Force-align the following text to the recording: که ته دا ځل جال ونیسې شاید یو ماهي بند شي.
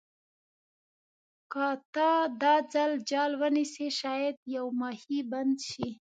که 1.51 1.67
ته 1.93 2.09
دا 2.41 2.53
ځل 2.73 2.91
جال 3.09 3.31
ونیسې 3.41 3.87
شاید 3.99 4.35
یو 4.55 4.65
ماهي 4.81 5.19
بند 5.31 5.57
شي. 5.69 5.89